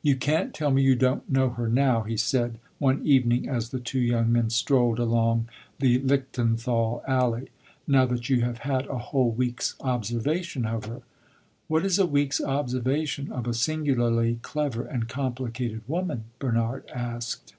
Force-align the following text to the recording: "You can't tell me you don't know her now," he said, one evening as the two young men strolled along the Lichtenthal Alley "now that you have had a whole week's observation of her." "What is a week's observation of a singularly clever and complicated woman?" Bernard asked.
"You 0.00 0.16
can't 0.16 0.54
tell 0.54 0.70
me 0.70 0.80
you 0.80 0.96
don't 0.96 1.30
know 1.30 1.50
her 1.50 1.68
now," 1.68 2.04
he 2.04 2.16
said, 2.16 2.58
one 2.78 3.04
evening 3.06 3.46
as 3.46 3.68
the 3.68 3.80
two 3.80 4.00
young 4.00 4.32
men 4.32 4.48
strolled 4.48 4.98
along 4.98 5.46
the 5.78 5.98
Lichtenthal 5.98 7.02
Alley 7.06 7.50
"now 7.86 8.06
that 8.06 8.30
you 8.30 8.40
have 8.40 8.60
had 8.60 8.86
a 8.86 8.96
whole 8.96 9.30
week's 9.30 9.74
observation 9.82 10.64
of 10.64 10.86
her." 10.86 11.02
"What 11.68 11.84
is 11.84 11.98
a 11.98 12.06
week's 12.06 12.40
observation 12.42 13.30
of 13.30 13.46
a 13.46 13.52
singularly 13.52 14.38
clever 14.40 14.84
and 14.84 15.06
complicated 15.06 15.82
woman?" 15.86 16.24
Bernard 16.38 16.88
asked. 16.88 17.52